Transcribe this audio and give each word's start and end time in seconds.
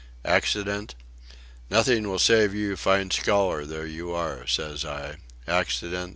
Accident?... 0.25 0.95
'Nothing 1.69 2.09
will 2.09 2.17
save 2.17 2.55
you, 2.55 2.75
fine 2.75 3.11
scholar 3.11 3.67
though 3.67 3.81
you 3.83 4.11
are!' 4.11 4.47
says 4.47 4.83
I.... 4.83 5.17
Accident!... 5.47 6.09